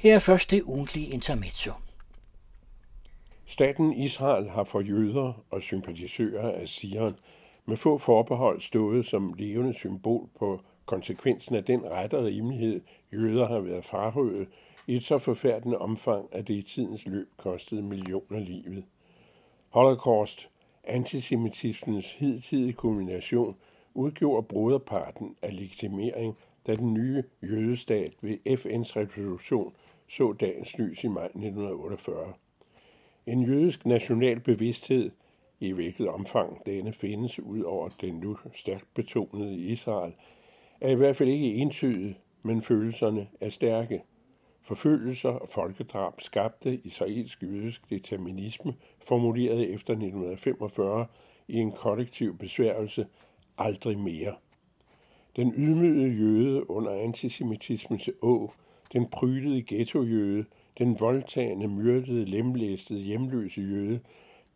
[0.00, 1.72] Her er først det ugentlige intermezzo.
[3.46, 7.16] Staten Israel har for jøder og sympatisører af Sion
[7.66, 12.80] med få forbehold stået som levende symbol på konsekvensen af den ret og rimelighed,
[13.12, 14.48] jøder har været frarøvet
[14.86, 18.84] i et så forfærdende omfang, at det i tidens løb kostede millioner livet.
[19.68, 20.48] Holocaust,
[20.84, 23.56] antisemitismens hidtidige kulmination,
[23.94, 26.36] udgjorde broderparten af legitimering,
[26.66, 29.72] da den nye jødestat ved FN's resolution
[30.08, 32.32] så dagens lys i maj 1948.
[33.26, 35.10] En jødisk national bevidsthed,
[35.60, 40.12] i hvilket omfang denne findes ud over den nu stærkt betonede i Israel,
[40.80, 44.02] er i hvert fald ikke entydig, men følelserne er stærke.
[44.62, 51.06] Forfølgelser og folkedrab skabte israelsk jødisk determinisme, formuleret efter 1945
[51.48, 53.06] i en kollektiv besværgelse
[53.58, 54.34] aldrig mere.
[55.36, 58.52] Den ydmygede jøde under antisemitismens å,
[58.92, 60.44] den prydede ghettojøde,
[60.78, 64.00] den voldtagende, myrdede, lemlæstede, hjemløse jøde,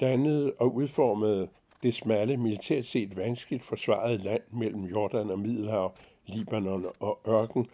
[0.00, 1.48] dannede og udformede
[1.82, 5.94] det smalle, militært set vanskeligt forsvarede land mellem Jordan og Middelhav,
[6.26, 7.66] Libanon og ørken,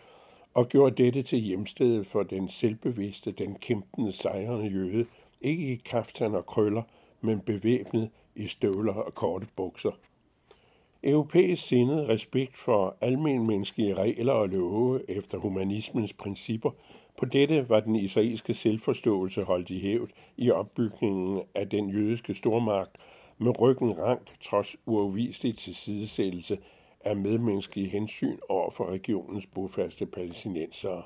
[0.54, 5.06] og gjorde dette til hjemstedet for den selvbevidste, den kæmpende, sejrende jøde,
[5.40, 6.82] ikke i kaftan og krøller,
[7.20, 9.90] men bevæbnet i støvler og korte bukser.
[11.04, 16.70] Europæisk sindet respekt for almenmenneskelige regler og love efter humanismens principper,
[17.18, 22.96] på dette var den israelske selvforståelse holdt i hævd i opbygningen af den jødiske stormagt
[23.38, 26.58] med ryggen rank trods uafviselig tilsidesættelse
[27.00, 31.02] af medmenneskelige hensyn over for regionens bofaste palæstinensere.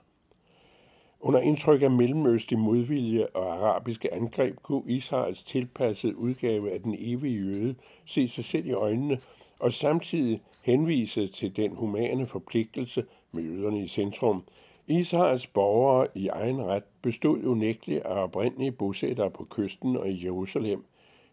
[1.21, 7.37] Under indtryk af mellemøstlig modvilje og arabiske angreb kunne Israels tilpassede udgave af den evige
[7.37, 7.75] jøde
[8.07, 9.19] se sig selv i øjnene
[9.63, 14.45] og samtidig henvise til den humane forpligtelse med i centrum.
[14.87, 20.85] Israels borgere i egen ret bestod unægteligt af oprindelige bosættere på kysten og i Jerusalem,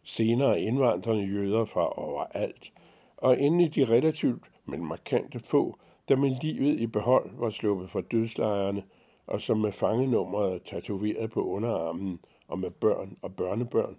[0.04, 2.72] senere indvandrende jøder fra overalt,
[3.18, 5.78] og endelig de relativt, men markante få,
[6.10, 8.84] der med livet i behold var sluppet fra dødslejrene,
[9.28, 13.96] og som med fangenummeret tatoveret på underarmen og med børn og børnebørn,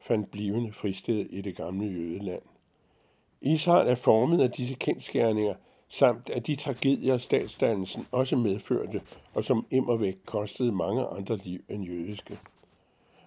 [0.00, 2.42] fandt blivende fristed i det gamle jødeland.
[3.46, 5.54] Israel er formet af disse kendskærninger,
[5.88, 9.00] samt af de tragedier, statsdannelsen også medførte,
[9.34, 12.38] og som immervæk kostede mange andre liv end jødiske.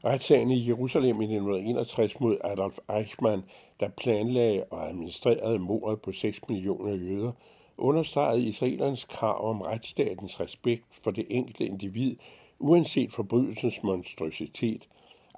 [0.05, 3.43] Retssagen i Jerusalem i 1961 mod Adolf Eichmann,
[3.79, 7.31] der planlagde og administrerede mordet på 6 millioner jøder,
[7.77, 12.15] understregede israelernes krav om retsstatens respekt for det enkelte individ,
[12.59, 14.87] uanset forbrydelsens monstrositet.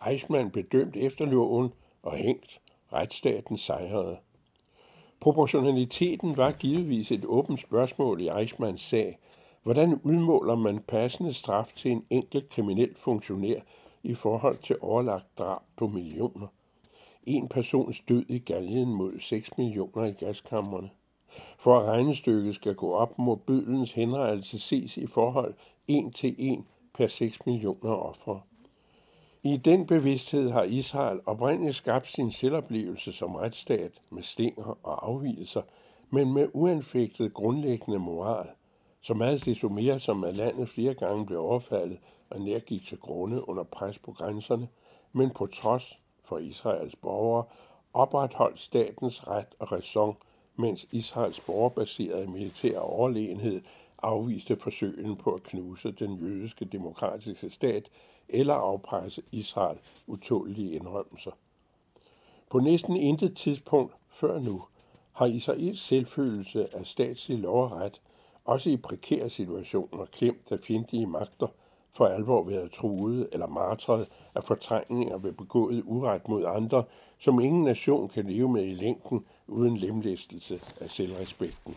[0.07, 1.69] Eichmann blev dømt efter loven
[2.03, 2.61] og hængt.
[2.93, 4.17] Retsstaten sejrede.
[5.19, 9.19] Proportionaliteten var givetvis et åbent spørgsmål i Eichmanns sag.
[9.63, 13.59] Hvordan udmåler man passende straf til en enkelt kriminel funktionær
[14.03, 16.47] i forhold til overlagt drab på millioner?
[17.23, 20.89] En persons død i galgen mod 6 millioner i gaskammerne.
[21.57, 25.53] For at regnestykket skal gå op, må bødelens henrettelse ses i forhold
[25.87, 26.63] 1 til 1
[26.93, 28.41] per 6 millioner ofre.
[29.43, 35.61] I den bevidsthed har Israel oprindeligt skabt sin selvoplevelse som retsstat med stinger og afvielser,
[36.09, 38.47] men med uanfægtet grundlæggende moral,
[39.01, 41.97] så meget desto mere som at landet flere gange blev overfaldet
[42.29, 44.67] og nærgik til grunde under pres på grænserne,
[45.13, 47.43] men på trods for Israels borgere
[47.93, 50.17] opretholdt statens ret og raison,
[50.55, 53.61] mens Israels borgerbaserede militære overlegenhed
[54.03, 57.89] afviste forsøgen på at knuse den jødiske demokratiske stat
[58.29, 59.77] eller afpresse Israel
[60.07, 61.31] utålige indrømmelser.
[62.49, 64.63] På næsten intet tidspunkt før nu
[65.13, 68.01] har Israels selvfølelse af statslig lov og ret,
[68.45, 71.47] også i prekære situationer, klemt af fjendtlige magter,
[71.93, 76.83] for alvor været truet eller martret af fortrængninger ved begået uret mod andre,
[77.19, 81.75] som ingen nation kan leve med i længden uden lemlæstelse af selvrespekten.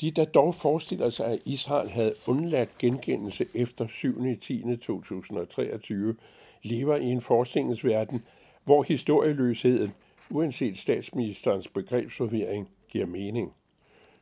[0.00, 4.40] De, der dog forestiller sig, at Israel havde undladt gengældelse efter 7.
[4.40, 4.64] 10.
[4.82, 6.16] 2023,
[6.62, 8.24] lever i en forskningsverden,
[8.64, 9.92] hvor historieløsheden,
[10.30, 13.52] uanset statsministerens begrebsforvirring, giver mening.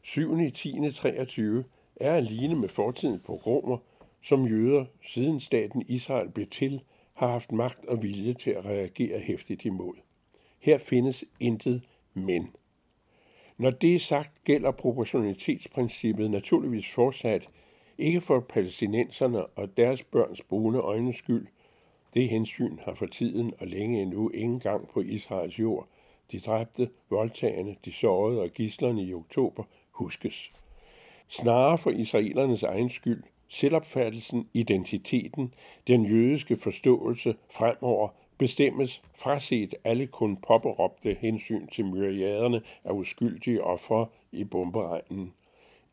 [0.03, 0.51] 7.
[0.51, 0.91] 10.
[0.91, 1.65] 23
[1.97, 3.79] er alene med fortidens pogromer,
[4.23, 6.81] som jøder siden staten Israel blev til,
[7.15, 9.95] har haft magt og vilje til at reagere hæftigt imod.
[10.61, 11.83] Her findes intet
[12.15, 12.51] men.
[13.59, 17.49] Når det er sagt, gælder proportionalitetsprincippet naturligvis fortsat
[17.99, 21.47] ikke for palæstinenserne og deres børns brune øjnes skyld.
[22.15, 25.89] Det hensyn har for tiden og længe endnu ingen gang på Israels jord.
[26.33, 30.53] De dræbte, voldtagende, de sårede og gislerne i oktober huskes.
[31.29, 35.55] Snarere for israelernes egen skyld, selvopfattelsen, identiteten,
[35.87, 38.09] den jødiske forståelse fremover
[38.39, 45.33] bestemmes fraset alle kun påberåbte hensyn til myriaderne af uskyldige ofre i bomberegnen.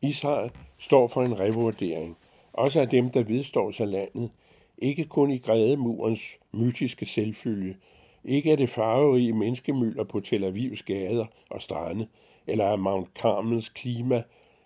[0.02, 2.16] Israel står for en revurdering,
[2.52, 4.30] også af dem, der vedstår sig landet,
[4.78, 6.20] ikke kun i grædemurens
[6.52, 7.76] mytiske selvfølge,
[8.24, 12.06] ikke af det farverige menneskemylder på Tel Avivs gader og strande,
[12.46, 14.22] eller af Mount Carmels klima,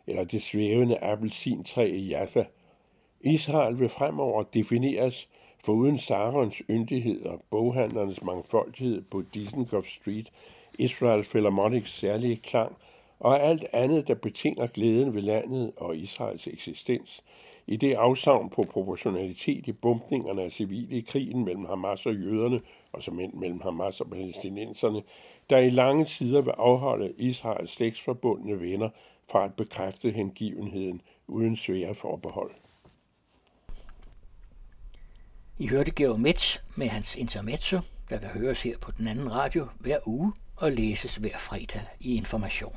[0.07, 2.45] eller det svævende appelsintræ i Jaffa.
[3.21, 5.29] Israel vil fremover defineres
[5.69, 10.33] uden Sarons yndighed og boghandlernes mangfoldighed på Dizengoff Street,
[10.79, 12.77] Israel Philharmonics særlige klang
[13.21, 17.23] og alt andet, der betinger glæden ved landet og Israels eksistens,
[17.67, 22.61] i det afsavn på proportionalitet i bumpningerne af civile i krigen mellem Hamas og jøderne,
[22.93, 25.03] og som end mellem Hamas og palæstinenserne,
[25.51, 28.89] der i lange tider vil afholde Israels slægtsforbundne venner
[29.31, 32.51] fra at bekræfte hengivenheden uden svære forbehold.
[35.61, 37.81] I hørte Georg Metz med hans intermezzo,
[38.11, 42.15] der kan høres her på den anden radio hver uge og læses hver fredag i
[42.15, 42.77] Information.